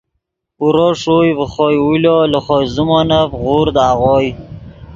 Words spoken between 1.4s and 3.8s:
خوئے اُولو لے خو زیمونف غورد